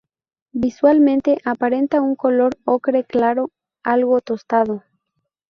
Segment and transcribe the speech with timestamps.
[0.53, 3.51] Visualmente aparenta un color ocre claro,
[3.83, 4.83] algo tostado.